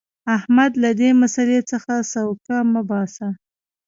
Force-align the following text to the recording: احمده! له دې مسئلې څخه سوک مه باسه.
احمده! 0.35 0.77
له 0.83 0.91
دې 0.99 1.09
مسئلې 1.21 1.59
څخه 1.71 1.93
سوک 2.11 2.43
مه 2.73 2.81
باسه. 2.89 3.27